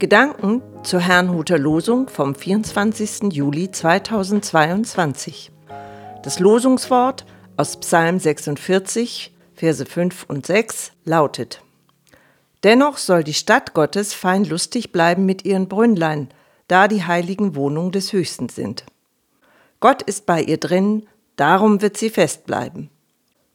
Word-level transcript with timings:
Gedanken 0.00 0.62
zur 0.82 1.00
Herrnhuter 1.00 1.58
Losung 1.58 2.08
vom 2.08 2.34
24. 2.34 3.34
Juli 3.34 3.70
2022. 3.70 5.52
Das 6.22 6.38
Losungswort 6.40 7.26
aus 7.58 7.78
Psalm 7.80 8.18
46, 8.18 9.36
Verse 9.52 9.84
5 9.84 10.24
und 10.26 10.46
6 10.46 10.92
lautet: 11.04 11.62
Dennoch 12.64 12.96
soll 12.96 13.24
die 13.24 13.34
Stadt 13.34 13.74
Gottes 13.74 14.14
fein 14.14 14.46
lustig 14.46 14.90
bleiben 14.90 15.26
mit 15.26 15.44
ihren 15.44 15.68
Brünnlein, 15.68 16.30
da 16.66 16.88
die 16.88 17.04
heiligen 17.04 17.54
Wohnungen 17.54 17.92
des 17.92 18.14
Höchsten 18.14 18.48
sind. 18.48 18.86
Gott 19.80 20.00
ist 20.00 20.24
bei 20.24 20.40
ihr 20.40 20.56
drin, 20.56 21.08
darum 21.36 21.82
wird 21.82 21.98
sie 21.98 22.08
fest 22.08 22.46
bleiben. 22.46 22.88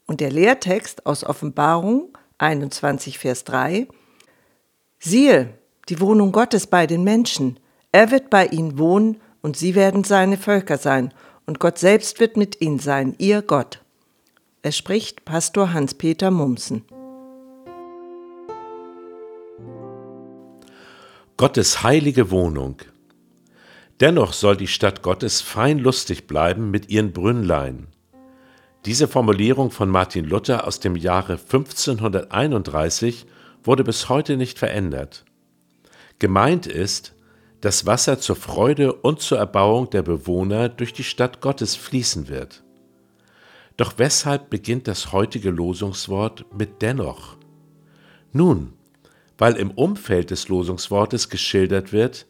Und 0.05 0.21
der 0.21 0.29
Lehrtext 0.29 1.07
aus 1.07 1.23
Offenbarung 1.23 2.15
21, 2.37 3.17
Vers 3.17 3.45
3 3.45 3.87
Siehe, 4.99 5.55
die 5.89 5.99
Wohnung 5.99 6.31
Gottes 6.31 6.67
bei 6.67 6.87
den 6.87 7.03
Menschen. 7.03 7.59
Er 7.91 8.11
wird 8.11 8.29
bei 8.29 8.47
ihnen 8.47 8.77
wohnen 8.77 9.21
und 9.41 9.57
sie 9.57 9.75
werden 9.75 10.03
seine 10.03 10.37
Völker 10.37 10.77
sein 10.77 11.13
und 11.45 11.59
Gott 11.59 11.77
selbst 11.77 12.19
wird 12.19 12.37
mit 12.37 12.61
ihnen 12.61 12.79
sein, 12.79 13.15
ihr 13.17 13.41
Gott. 13.41 13.81
Es 14.61 14.75
spricht 14.77 15.25
Pastor 15.25 15.73
Hans-Peter 15.73 16.31
Mumsen. 16.31 16.83
Gottes 21.37 21.83
heilige 21.83 22.31
Wohnung. 22.31 22.77
Dennoch 23.99 24.33
soll 24.33 24.57
die 24.57 24.67
Stadt 24.67 25.01
Gottes 25.03 25.41
fein 25.41 25.79
lustig 25.79 26.27
bleiben 26.27 26.71
mit 26.71 26.89
ihren 26.89 27.13
Brünnlein. 27.13 27.87
Diese 28.85 29.07
Formulierung 29.07 29.71
von 29.71 29.89
Martin 29.89 30.25
Luther 30.25 30.65
aus 30.67 30.79
dem 30.79 30.95
Jahre 30.95 31.33
1531 31.33 33.25
wurde 33.63 33.83
bis 33.83 34.09
heute 34.09 34.37
nicht 34.37 34.59
verändert. 34.59 35.25
Gemeint 36.19 36.67
ist, 36.67 37.13
dass 37.61 37.85
Wasser 37.85 38.19
zur 38.19 38.35
Freude 38.35 38.93
und 38.93 39.21
zur 39.21 39.37
Erbauung 39.37 39.89
der 39.89 40.03
Bewohner 40.03 40.69
durch 40.69 40.93
die 40.93 41.03
Stadt 41.03 41.41
Gottes 41.41 41.75
fließen 41.75 42.27
wird. 42.27 42.63
Doch 43.77 43.93
weshalb 43.97 44.49
beginnt 44.49 44.87
das 44.87 45.11
heutige 45.11 45.49
Losungswort 45.49 46.45
mit 46.55 46.81
dennoch? 46.81 47.37
Nun, 48.31 48.73
weil 49.37 49.55
im 49.55 49.71
Umfeld 49.71 50.31
des 50.31 50.47
Losungswortes 50.47 51.29
geschildert 51.29 51.91
wird, 51.91 52.27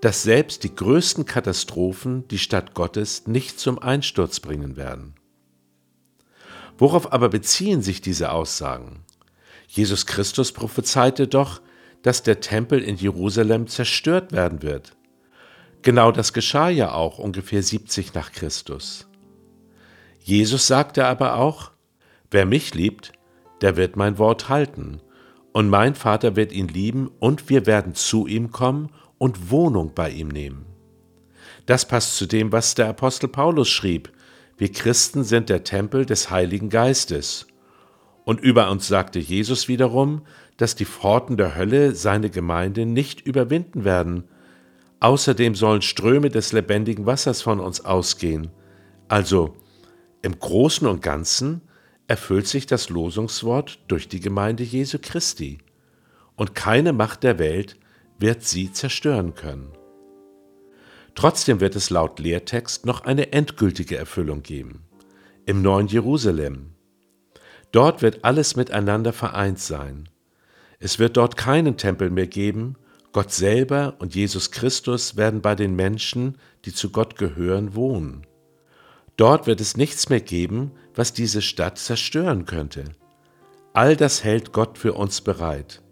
dass 0.00 0.24
selbst 0.24 0.64
die 0.64 0.74
größten 0.74 1.26
Katastrophen 1.26 2.26
die 2.26 2.38
Stadt 2.38 2.74
Gottes 2.74 3.28
nicht 3.28 3.60
zum 3.60 3.78
Einsturz 3.78 4.40
bringen 4.40 4.76
werden. 4.76 5.14
Worauf 6.76 7.12
aber 7.12 7.28
beziehen 7.28 7.82
sich 7.82 8.00
diese 8.00 8.32
Aussagen? 8.32 9.04
Jesus 9.68 10.06
Christus 10.06 10.50
prophezeite 10.50 11.28
doch, 11.28 11.60
dass 12.02 12.22
der 12.22 12.40
Tempel 12.40 12.82
in 12.82 12.96
Jerusalem 12.96 13.66
zerstört 13.66 14.32
werden 14.32 14.62
wird. 14.62 14.96
Genau 15.82 16.12
das 16.12 16.32
geschah 16.32 16.68
ja 16.68 16.92
auch 16.92 17.18
ungefähr 17.18 17.62
70 17.62 18.14
nach 18.14 18.32
Christus. 18.32 19.08
Jesus 20.20 20.66
sagte 20.66 21.06
aber 21.06 21.36
auch, 21.36 21.72
wer 22.30 22.46
mich 22.46 22.74
liebt, 22.74 23.12
der 23.60 23.76
wird 23.76 23.96
mein 23.96 24.18
Wort 24.18 24.48
halten, 24.48 25.00
und 25.52 25.68
mein 25.68 25.94
Vater 25.94 26.34
wird 26.34 26.52
ihn 26.52 26.68
lieben, 26.68 27.10
und 27.18 27.50
wir 27.50 27.66
werden 27.66 27.94
zu 27.94 28.26
ihm 28.26 28.50
kommen 28.50 28.90
und 29.18 29.50
Wohnung 29.50 29.92
bei 29.94 30.10
ihm 30.10 30.28
nehmen. 30.28 30.66
Das 31.66 31.86
passt 31.86 32.16
zu 32.16 32.26
dem, 32.26 32.52
was 32.52 32.74
der 32.74 32.88
Apostel 32.88 33.28
Paulus 33.28 33.68
schrieb. 33.68 34.10
Wir 34.56 34.72
Christen 34.72 35.24
sind 35.24 35.48
der 35.48 35.64
Tempel 35.64 36.06
des 36.06 36.30
Heiligen 36.30 36.70
Geistes. 36.70 37.46
Und 38.24 38.40
über 38.40 38.70
uns 38.70 38.86
sagte 38.86 39.18
Jesus 39.18 39.68
wiederum, 39.68 40.22
dass 40.56 40.74
die 40.74 40.84
Pforten 40.84 41.36
der 41.36 41.56
Hölle 41.56 41.94
seine 41.94 42.30
Gemeinde 42.30 42.86
nicht 42.86 43.20
überwinden 43.20 43.84
werden. 43.84 44.24
Außerdem 45.00 45.54
sollen 45.54 45.82
Ströme 45.82 46.28
des 46.28 46.52
lebendigen 46.52 47.06
Wassers 47.06 47.42
von 47.42 47.58
uns 47.58 47.84
ausgehen. 47.84 48.50
Also 49.08 49.56
im 50.22 50.38
Großen 50.38 50.86
und 50.86 51.02
Ganzen 51.02 51.62
erfüllt 52.06 52.46
sich 52.46 52.66
das 52.66 52.90
Losungswort 52.90 53.80
durch 53.88 54.08
die 54.08 54.20
Gemeinde 54.20 54.62
Jesu 54.62 54.98
Christi. 55.02 55.58
Und 56.36 56.54
keine 56.54 56.92
Macht 56.92 57.24
der 57.24 57.38
Welt 57.38 57.76
wird 58.18 58.44
sie 58.44 58.72
zerstören 58.72 59.34
können. 59.34 59.72
Trotzdem 61.14 61.60
wird 61.60 61.76
es 61.76 61.90
laut 61.90 62.20
Lehrtext 62.20 62.86
noch 62.86 63.02
eine 63.02 63.32
endgültige 63.32 63.96
Erfüllung 63.96 64.42
geben. 64.42 64.84
Im 65.44 65.60
neuen 65.60 65.88
Jerusalem. 65.88 66.70
Dort 67.72 68.02
wird 68.02 68.24
alles 68.24 68.54
miteinander 68.54 69.12
vereint 69.12 69.58
sein. 69.58 70.08
Es 70.78 70.98
wird 70.98 71.16
dort 71.16 71.36
keinen 71.36 71.76
Tempel 71.76 72.10
mehr 72.10 72.26
geben, 72.26 72.76
Gott 73.12 73.30
selber 73.30 73.96
und 73.98 74.14
Jesus 74.14 74.50
Christus 74.50 75.16
werden 75.16 75.42
bei 75.42 75.54
den 75.54 75.76
Menschen, 75.76 76.38
die 76.64 76.72
zu 76.72 76.90
Gott 76.90 77.16
gehören, 77.16 77.74
wohnen. 77.74 78.26
Dort 79.16 79.46
wird 79.46 79.60
es 79.60 79.76
nichts 79.76 80.08
mehr 80.08 80.20
geben, 80.20 80.72
was 80.94 81.12
diese 81.12 81.42
Stadt 81.42 81.78
zerstören 81.78 82.46
könnte. 82.46 82.84
All 83.74 83.96
das 83.96 84.24
hält 84.24 84.52
Gott 84.52 84.78
für 84.78 84.94
uns 84.94 85.20
bereit. 85.20 85.82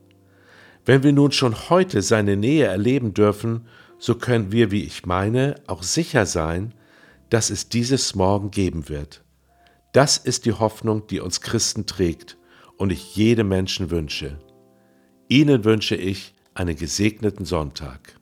Wenn 0.86 1.02
wir 1.02 1.12
nun 1.12 1.32
schon 1.32 1.68
heute 1.68 2.00
seine 2.00 2.36
Nähe 2.36 2.64
erleben 2.64 3.12
dürfen, 3.12 3.66
so 3.98 4.14
können 4.14 4.50
wir, 4.50 4.70
wie 4.70 4.84
ich 4.84 5.04
meine, 5.04 5.56
auch 5.66 5.82
sicher 5.82 6.24
sein, 6.24 6.72
dass 7.28 7.50
es 7.50 7.68
dieses 7.68 8.14
Morgen 8.14 8.50
geben 8.50 8.88
wird. 8.88 9.22
Das 9.92 10.16
ist 10.18 10.46
die 10.46 10.52
Hoffnung, 10.52 11.06
die 11.08 11.20
uns 11.20 11.40
Christen 11.40 11.84
trägt 11.84 12.38
und 12.76 12.92
ich 12.92 13.16
jedem 13.16 13.48
Menschen 13.48 13.90
wünsche. 13.90 14.38
Ihnen 15.28 15.64
wünsche 15.64 15.96
ich 15.96 16.34
einen 16.54 16.76
gesegneten 16.76 17.44
Sonntag. 17.44 18.16